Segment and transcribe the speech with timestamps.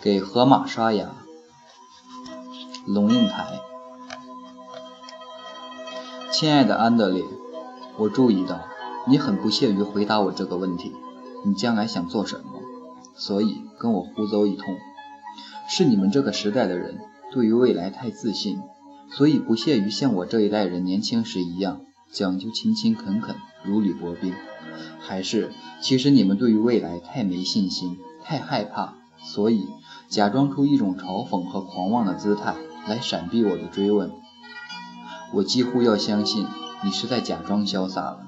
[0.00, 1.10] 给河马刷牙。
[2.86, 3.60] 龙应台，
[6.30, 7.24] 亲爱的安德烈，
[7.98, 8.60] 我注意到
[9.08, 10.94] 你很不屑于回答我这个问题。
[11.44, 12.62] 你将来想做什么？
[13.16, 14.66] 所以跟我胡诌一通。
[15.68, 17.00] 是你们这个时代的人
[17.32, 18.60] 对于未来太自信，
[19.10, 21.80] 所以不屑于像我这一代人年轻时一样
[22.12, 23.34] 讲究勤勤恳恳、
[23.64, 24.32] 如履薄冰。
[25.00, 29.66] 还是其实你们对于未来太没信心、太害怕，所以
[30.08, 32.54] 假装出一种嘲讽和狂妄的姿态？
[32.88, 34.10] 来闪避我的追问，
[35.34, 36.46] 我几乎要相信
[36.82, 38.20] 你是在假装潇洒了。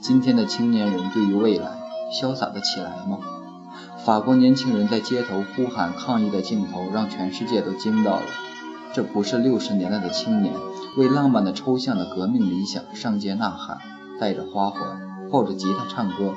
[0.00, 1.78] 今天的青年人对于未来
[2.12, 3.20] 潇洒得起来吗？
[4.04, 8.26] 法国年轻人在街头呼喊抗议的镜头让全世界都惊到了。
[8.92, 10.52] 这不是六十年代的青年
[10.96, 13.78] 为浪漫的抽象的革命理想上街呐喊，
[14.18, 16.34] 带着花环，抱着吉他唱歌。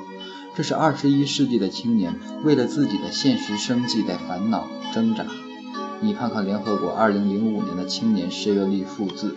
[0.56, 5.26] 这是二十一世纪的青年为了自己的现实生计在烦恼挣扎。
[6.00, 9.36] 你看看联合国二零零五年的青年失业率数字，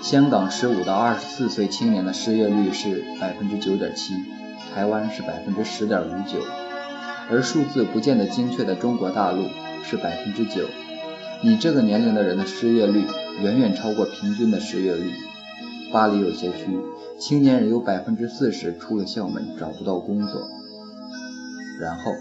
[0.00, 4.14] 香港十五到二十四岁青年的失业率是百分之九点七，
[4.74, 6.42] 台湾是百分之十点五九，
[7.30, 9.44] 而数字不见得精确的中国大陆
[9.84, 10.66] 是百分之九。
[11.42, 13.04] 你这个年龄的人的失业率
[13.42, 15.12] 远远超过平均的失业率。
[15.92, 16.78] 巴黎有些区，
[17.18, 20.48] 青年人有百分之四十出了校门找不到工作，
[21.80, 22.12] 然后。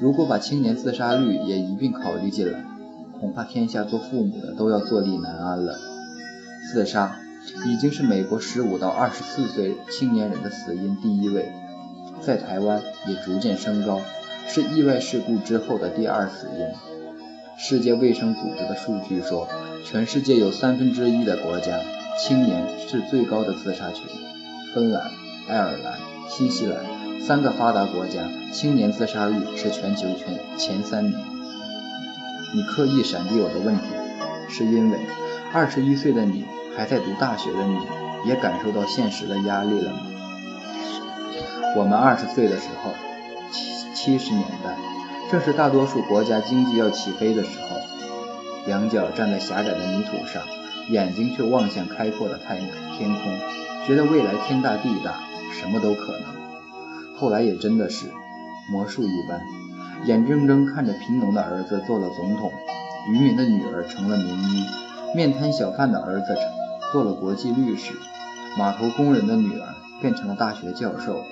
[0.00, 2.64] 如果把青年自杀率也一并考虑进来，
[3.20, 5.78] 恐怕天下做父母的都要坐立难安了。
[6.72, 7.20] 自杀
[7.66, 11.52] 已经是美国十五到二十四岁青年人的死因第一位，
[12.20, 14.00] 在台湾也逐渐升高，
[14.48, 16.66] 是意外事故之后的第二死因。
[17.56, 19.46] 世界卫生组织的数据说，
[19.84, 21.78] 全世界有三分之一的国家
[22.18, 24.06] 青年是最高的自杀群，
[24.74, 25.10] 芬兰、
[25.48, 26.78] 爱尔兰、新西兰。
[27.20, 28.20] 三个发达国家
[28.52, 31.14] 青年自杀率是全球全前三名。
[32.52, 33.84] 你刻意闪避我的问题，
[34.48, 34.98] 是因为
[35.52, 36.44] 二十一岁的你
[36.76, 37.78] 还在读大学的你，
[38.26, 40.00] 也感受到现实的压力了吗？
[41.76, 42.90] 我们二十岁的时候，
[43.52, 44.76] 七七十年代，
[45.30, 47.76] 正是大多数国家经济要起飞的时候，
[48.66, 50.42] 两脚站在狭窄的泥土上，
[50.88, 53.32] 眼睛却望向开阔的太天空，
[53.86, 55.20] 觉得未来天大地大，
[55.52, 56.22] 什么都可能。
[57.16, 58.06] 后来也真的是
[58.70, 59.40] 魔术一般，
[60.04, 62.52] 眼睁睁看着贫农的儿子做了总统，
[63.08, 64.64] 渔民的女儿成了名医，
[65.14, 66.36] 面摊小贩的儿子
[66.92, 67.94] 做了国际律师，
[68.58, 71.24] 码头工人的女儿变成了大学教授，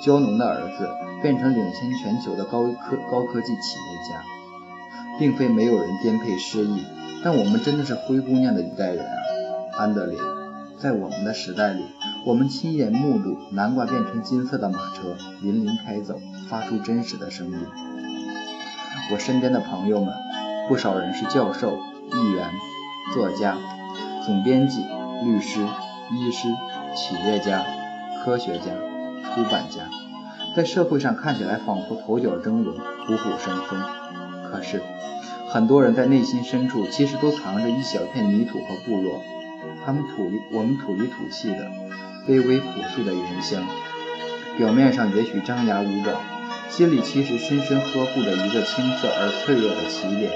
[0.00, 0.88] 蕉农的儿子
[1.20, 4.22] 变成领先全球的高科高科技企业家。
[5.18, 6.82] 并非没有人颠沛失意，
[7.24, 9.12] 但我们真的是灰姑娘的一代人啊，
[9.78, 10.18] 安德烈，
[10.78, 11.84] 在我们的时代里。
[12.24, 17.54] 我们亲眼目睹南瓜变成金色的马车林林开走，发出真实的声音。
[19.12, 20.14] 我身边的朋友们，
[20.68, 21.78] 不少人是教授、
[22.12, 22.48] 议员、
[23.12, 23.56] 作家、
[24.24, 24.84] 总编辑、
[25.24, 25.60] 律师、
[26.12, 26.48] 医师、
[26.94, 27.64] 企业家、
[28.24, 28.66] 科学家、
[29.34, 29.80] 出版家，
[30.54, 33.82] 在社会上看起来仿佛头角峥嵘、虎虎生风。
[34.48, 34.80] 可是，
[35.52, 39.22] 很多人在内心深处其实都藏着一小片泥土和部落，
[39.84, 41.70] 他们土里我们土里土气的。
[42.26, 42.64] 卑微朴
[42.94, 43.62] 素的原乡，
[44.56, 46.22] 表面上也许张牙舞爪，
[46.70, 50.30] 心里其实深深呵护着一个青涩而脆弱的起点。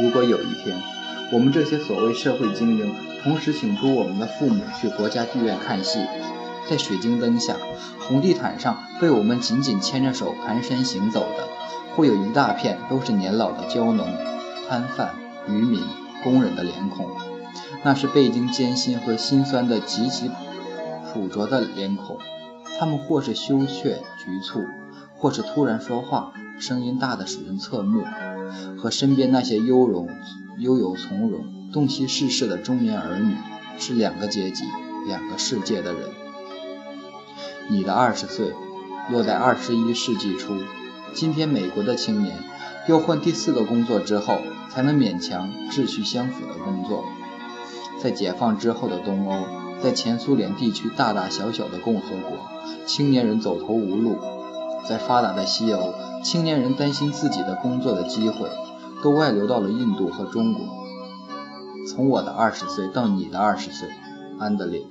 [0.00, 0.76] 如果有一天，
[1.32, 2.94] 我们这些所谓社会精英
[3.24, 5.98] 同时请出我们的父母去国家剧院看戏，
[6.70, 7.56] 在水晶灯下、
[7.98, 11.48] 红地毯上被我们紧紧牵着手蹒跚行走的，
[11.96, 14.06] 会有一大片都是年老的蕉农、
[14.68, 15.14] 摊贩、
[15.48, 15.82] 渔民、
[16.22, 17.08] 工人的脸孔。
[17.82, 20.30] 那是背经艰辛和辛酸的极其
[21.06, 22.18] 朴拙的脸孔，
[22.78, 24.62] 他们或是羞怯局促，
[25.16, 28.04] 或是突然说话，声音大得使人侧目，
[28.78, 30.08] 和身边那些优容、
[30.58, 33.34] 悠游从容、洞悉世事的中年儿女
[33.78, 34.64] 是两个阶级、
[35.06, 36.02] 两个世界的人。
[37.68, 38.52] 你的二十岁
[39.10, 40.54] 落在二十一世纪初，
[41.16, 42.36] 今天美国的青年
[42.86, 44.36] 要换第四个工作之后，
[44.68, 47.06] 才能勉强志趣相符的工作。
[47.98, 52.36] 在解放之后的东欧，在前苏联地区大大小小的共和国，
[52.84, 54.18] 青年人走投无路；
[54.86, 58.50] 在发达的西欧，青年人担心自己的工作的机会
[59.02, 60.66] 都外流到了印度和中国。
[61.88, 63.88] 从我的二十岁到你的二十岁，
[64.38, 64.82] 安德烈，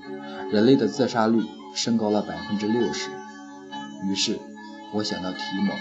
[0.50, 1.44] 人类的自杀率
[1.75, 3.12] 升高了百分之六十。
[4.10, 4.39] 于是，
[4.92, 5.75] 我想到提莫，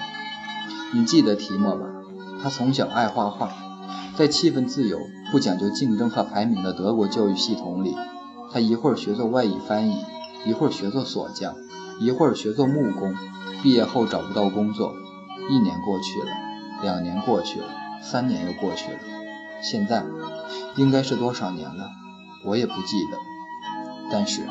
[0.94, 1.86] 你记得提莫吧？
[2.40, 3.52] 他从小爱画画。
[4.16, 5.00] 在气氛自由、
[5.32, 7.96] 不讲究竞争和排名的德国教育系统里，
[8.52, 10.04] 他一会儿学做外语翻译，
[10.46, 11.56] 一会儿学做锁匠，
[11.98, 13.12] 一会儿学做木工。
[13.60, 14.94] 毕业后找不到工作，
[15.50, 16.28] 一年过去了，
[16.82, 17.66] 两年过去了，
[18.00, 18.98] 三年又过去了，
[19.60, 20.04] 现在
[20.76, 21.90] 应该是多少年了？
[22.44, 23.18] 我也不记得。
[24.12, 24.42] 但是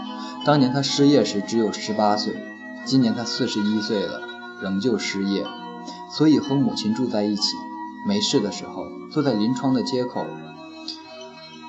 [0.43, 2.35] 当年他失业时只有十八岁，
[2.83, 4.19] 今年他四十一岁了，
[4.61, 5.45] 仍旧失业，
[6.11, 7.55] 所以和母亲住在一起。
[8.05, 10.25] 没事的时候，坐在临窗的街口，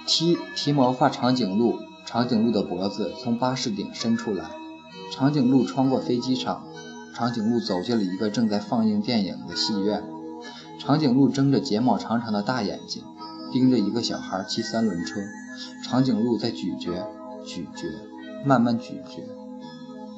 [0.07, 1.09] 提提毛画。
[1.09, 4.51] 长颈鹿，长颈鹿的脖子从巴士顶伸出来。
[5.13, 6.65] 长颈鹿穿过飞机场，
[7.15, 10.03] 长颈鹿走进了一个正在放映电影的戏院。
[10.81, 13.05] 长颈鹿睁着睫毛长长的大眼睛，
[13.53, 15.21] 盯着一个小孩骑三轮车。
[15.85, 16.91] 长颈鹿在咀嚼，
[17.47, 17.87] 咀嚼，
[18.45, 19.23] 慢慢咀嚼。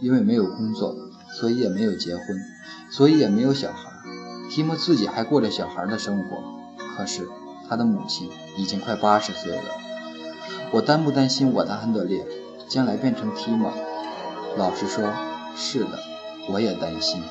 [0.00, 0.96] 因为没有工作，
[1.38, 2.42] 所以也没有结婚，
[2.90, 3.90] 所以也没有小孩。
[4.50, 6.42] 提莫自己还过着小孩的生活，
[6.96, 7.28] 可是
[7.68, 9.62] 他的母亲已经快八十岁了。
[10.70, 12.26] 我担不担心我的安德烈
[12.68, 13.70] 将来变成提莫？
[14.56, 15.04] 老实说，
[15.54, 15.98] 是的，
[16.48, 17.22] 我也担心。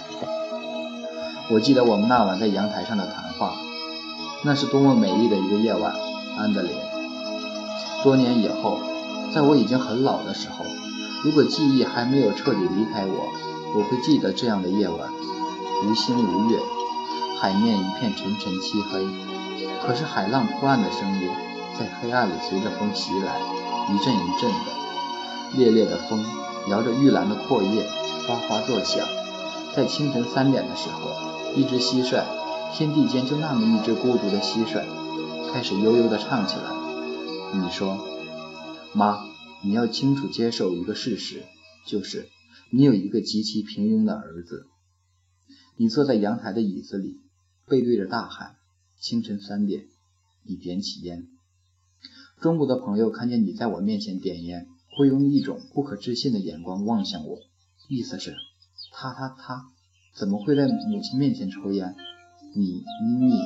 [1.49, 3.55] 我记得我们那晚在阳台上的谈话，
[4.43, 5.95] 那是多么美丽的一个夜晚，
[6.37, 6.71] 安德烈。
[8.03, 8.77] 多年以后，
[9.33, 10.63] 在我已经很老的时候，
[11.23, 13.33] 如果记忆还没有彻底离开我，
[13.77, 15.11] 我会记得这样的夜晚，
[15.83, 16.57] 无星无月。
[17.37, 19.05] 海面一片沉沉漆黑，
[19.85, 21.29] 可是海浪破岸的声音
[21.77, 23.37] 在黑暗里随着风袭来，
[23.93, 25.57] 一阵一阵的。
[25.57, 26.23] 烈烈的风
[26.69, 27.85] 摇着玉兰的阔叶，
[28.25, 29.05] 哗哗作响。
[29.75, 31.11] 在清晨三点的时候，
[31.53, 32.23] 一只蟋蟀，
[32.73, 34.81] 天地间就那么一只孤独的蟋蟀，
[35.51, 36.63] 开始悠悠地唱起来。
[37.51, 37.99] 你说，
[38.93, 39.25] 妈，
[39.61, 41.43] 你要清楚接受一个事实，
[41.85, 42.29] 就是
[42.71, 44.67] 你有一个极其平庸的儿子。
[45.77, 47.21] 你坐在阳台的椅子里。
[47.67, 48.57] 背对着大海，
[48.99, 49.87] 清晨三点，
[50.43, 51.27] 你点起烟。
[52.39, 57.39] 中国的朋友看见你在我面前点烟，会用一种不可置信的眼光望向我，
[57.89, 58.35] 意思是，
[58.91, 59.71] 他他他
[60.13, 61.95] 怎么会在母亲面前抽烟？
[62.55, 63.39] 你你你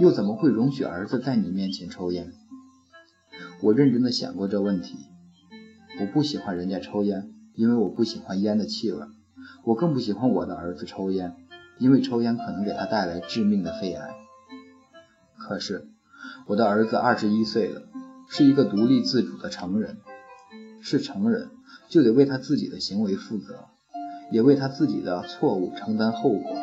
[0.00, 2.32] 又怎么会容许儿子在你面前抽烟？
[3.62, 4.96] 我认真的想过这问题，
[6.00, 9.00] 我不喜欢人家抽烟，因为我不喜欢烟的气味，
[9.64, 11.34] 我更不喜欢我的儿子抽烟。
[11.78, 14.14] 因为抽烟可能给他带来致命的肺癌。
[15.36, 15.88] 可是，
[16.46, 17.82] 我的儿子二十一岁了，
[18.28, 19.98] 是一个独立自主的成人，
[20.80, 21.50] 是成人
[21.88, 23.66] 就得为他自己的行为负责，
[24.30, 26.56] 也为他自己的错误承担后果。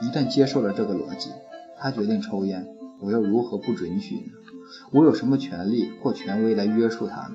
[0.00, 1.30] 一旦接受了这个逻辑，
[1.76, 2.68] 他决定抽烟，
[3.00, 4.32] 我又如何不准许呢？
[4.92, 7.34] 我有什么权利或权威来约束他呢？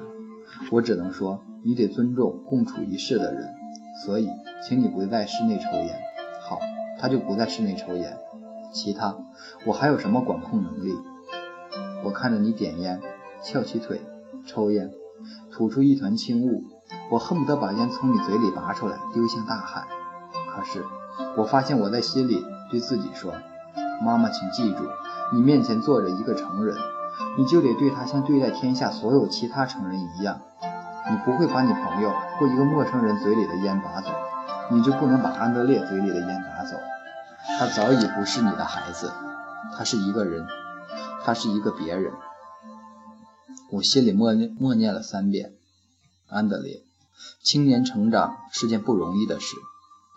[0.71, 3.53] 我只能说，你得尊重共处一室的人，
[4.05, 4.29] 所以，
[4.67, 5.99] 请你不在室内抽烟。
[6.41, 6.59] 好。
[6.99, 8.17] 他就不在室内抽烟，
[8.73, 9.15] 其他
[9.67, 10.95] 我还有什么管控能力？
[12.03, 12.99] 我看着你点烟，
[13.43, 14.01] 翘起腿
[14.47, 14.89] 抽烟，
[15.51, 16.63] 吐出一团青雾，
[17.11, 19.87] 我恨不得把烟从你嘴里拔出来丢向大海。
[20.49, 20.83] 可是
[21.37, 23.31] 我发现我在心里对自己说
[24.03, 24.83] ：“妈妈，请记住，
[25.35, 26.75] 你面前坐着一个成人，
[27.37, 30.41] 你就得对他像对待天下所有其他成人一样。
[31.09, 34.09] 你不会把你朋友或一个陌生人嘴里的烟拔走。”
[34.69, 36.75] 你就不能把安德烈嘴里的烟拿走？
[37.57, 39.09] 他早已不是你的孩子，
[39.77, 40.45] 他是一个人，
[41.23, 42.11] 他是一个别人。
[43.71, 45.53] 我心里默念默念了三遍：
[46.27, 46.83] 安德烈，
[47.41, 49.55] 青年成长是件不容易的事，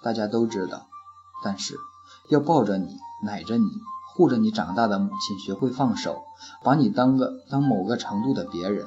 [0.02, 0.88] 大家都知道。
[1.44, 1.76] 但是
[2.28, 3.70] 要抱着你、奶着你、
[4.14, 6.24] 护着你长大的母亲学会放手，
[6.62, 8.86] 把你当个当某个程度的别人，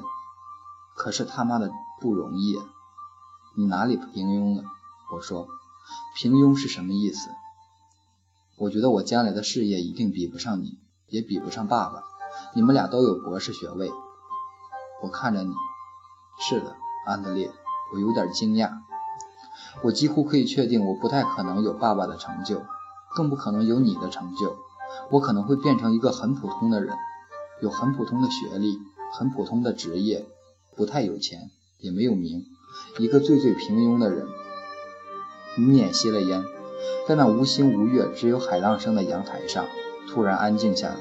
[0.94, 2.56] 可是他妈的不容易！
[3.56, 4.64] 你哪里平庸了？
[5.12, 5.46] 我说，
[6.16, 7.30] 平庸是什么意思？
[8.58, 10.78] 我觉得我将来的事业一定比不上你，
[11.08, 12.02] 也比不上爸爸。
[12.54, 13.90] 你们俩都有博士学位。
[15.02, 15.52] 我看着你，
[16.40, 16.76] 是的，
[17.06, 17.50] 安德烈，
[17.92, 18.70] 我有点惊讶。
[19.82, 22.62] 我几乎可以确定，我不太可能有爸爸的成就，
[23.14, 24.56] 更不可能有你的成就。
[25.10, 26.94] 我可能会变成一个很普通的人，
[27.60, 28.78] 有很普通的学历，
[29.12, 30.24] 很普通的职业，
[30.76, 32.44] 不太有钱，也没有名，
[32.98, 34.26] 一个最最平庸的人。
[35.56, 36.42] 你捻熄了烟，
[37.06, 39.66] 在那无星无月、只有海浪声的阳台上，
[40.08, 40.96] 突然安静下来。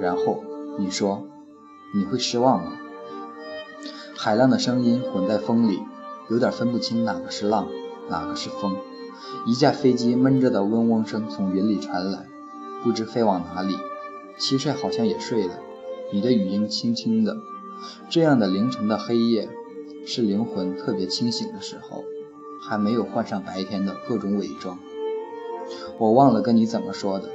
[0.00, 0.42] 然后
[0.78, 1.26] 你说
[1.94, 2.72] ：“你会失望吗？”
[4.16, 5.80] 海浪的声音混在风里，
[6.28, 7.66] 有点分不清哪个是浪，
[8.08, 8.76] 哪个是风。
[9.46, 12.26] 一架飞机闷着的嗡嗡声从云里传来，
[12.82, 13.76] 不知飞往哪里。
[14.38, 15.54] 蟋蟀好像也睡了。
[16.12, 17.36] 你的语音轻轻的。
[18.08, 19.48] 这样的凌晨的黑夜，
[20.06, 22.04] 是灵魂特别清醒的时候。
[22.62, 24.78] 还没有换上白天的各种伪装，
[25.98, 27.30] 我忘了跟你怎么说的，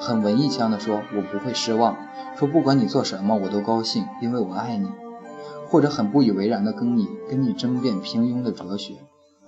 [0.00, 1.96] 很文艺腔的说，我不会失望，
[2.36, 4.88] 说不管你做什么我都高兴，因为我爱你，
[5.68, 8.94] 或者很不以为然的跟你跟你争辩平庸的哲学，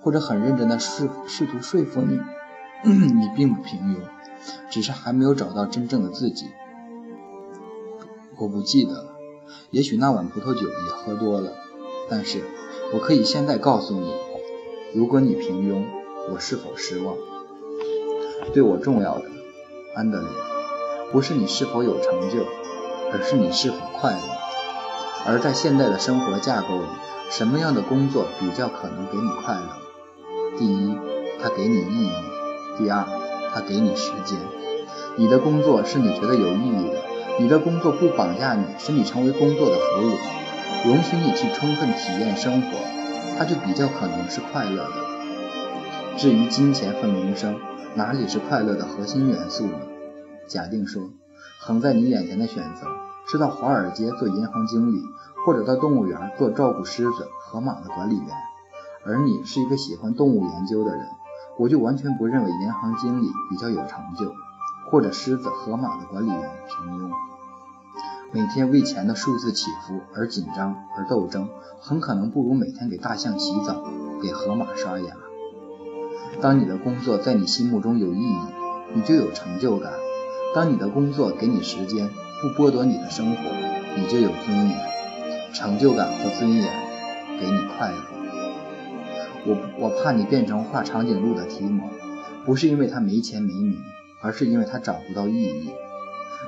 [0.01, 2.17] 或者很认真的试试图说服你，
[2.89, 3.97] 你并不平庸，
[4.69, 6.47] 只是还没有找到真正的自己。
[8.37, 9.15] 我不记得了，
[9.71, 11.51] 也许那碗葡萄酒也喝多了。
[12.09, 12.43] 但是，
[12.93, 14.13] 我可以现在告诉你，
[14.93, 15.83] 如果你平庸，
[16.31, 17.15] 我是否失望？
[18.53, 19.25] 对我重要的，
[19.95, 20.29] 安德烈，
[21.11, 22.45] 不是你是否有成就，
[23.11, 24.19] 而是你是否快乐。
[25.25, 26.87] 而在现代的生活架构里，
[27.29, 29.67] 什么样的工作比较可能给你快乐？
[30.57, 30.95] 第一，
[31.41, 32.11] 它给你意义；
[32.77, 33.05] 第二，
[33.53, 34.39] 他给你时间。
[35.17, 37.01] 你的工作是你觉得有意义的，
[37.39, 40.17] 你的工作不绑架你，使你成为工作的俘虏，
[40.87, 42.77] 容许你去充分体验生活，
[43.37, 46.17] 它就比较可能是快乐的。
[46.17, 47.59] 至于金钱和名声，
[47.95, 49.79] 哪里是快乐的核心元素呢？
[50.47, 51.01] 假定说，
[51.59, 52.87] 横在你眼前的选择
[53.27, 55.01] 是到华尔街做银行经理，
[55.45, 58.27] 或者到动物园做照顾狮子、河马的管理员，
[59.05, 61.05] 而你是一个喜欢动物研究的人，
[61.57, 64.33] 我就完全不认为银行经理比较有成就，
[64.89, 67.11] 或者狮子、河马的管理员平庸。
[68.31, 71.49] 每天为钱的数字起伏而紧张而斗争，
[71.79, 73.83] 很可能不如每天给大象洗澡、
[74.21, 75.15] 给河马刷牙。
[76.41, 78.37] 当你的工作在你心目中有意义，
[78.93, 79.91] 你就有成就感；
[80.53, 82.09] 当你的工作给你时间，
[82.41, 83.41] 不剥夺你的生活，
[83.95, 84.77] 你就有尊严。
[85.53, 86.71] 成就感和尊严
[87.39, 88.16] 给你快乐。
[89.47, 91.89] 我我怕你变成画长颈鹿的提莫，
[92.45, 93.81] 不是因为他没钱没名，
[94.21, 95.71] 而是因为他找不到意义。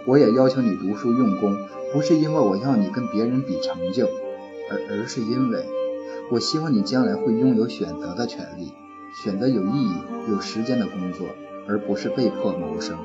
[0.06, 1.58] 我也要求你读书用功，
[1.94, 4.08] 不是因为我要你跟别人比成就，
[4.70, 5.65] 而而是因为
[6.32, 8.74] 我希望你将来会拥有选择的权利。
[9.24, 9.91] 选择有意义、
[10.29, 11.27] 有时间的工作，
[11.68, 12.96] 而不是被迫谋生。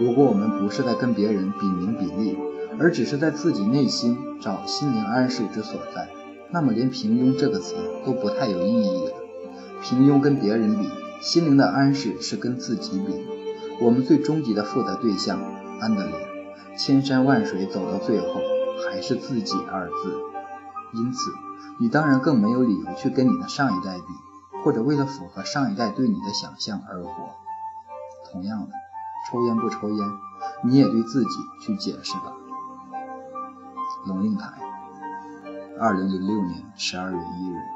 [0.00, 2.36] 如果我们不是在跟别人比名比利，
[2.78, 6.08] 而只是在自己内心找心灵安适之所在，
[6.50, 7.74] 那么连平庸这个词
[8.04, 9.12] 都不太有意义了。
[9.82, 10.88] 平庸跟别人比，
[11.20, 13.26] 心灵的安适是跟自己比。
[13.80, 15.38] 我们最终极的负责对象，
[15.80, 16.14] 安德烈，
[16.78, 18.40] 千山万水走到最后，
[18.88, 20.20] 还是自己二字。
[20.94, 21.30] 因此。
[21.78, 27.10] 你当然更没有理由去跟你的上一代比，或者为了符合上一代对你的想象而活。
[28.32, 28.72] 同样的，
[29.30, 30.08] 抽烟不抽烟，
[30.64, 31.28] 你也对自己
[31.60, 32.32] 去解释吧。
[34.06, 34.54] 龙应台，
[35.78, 37.75] 二零零六年十二月一日。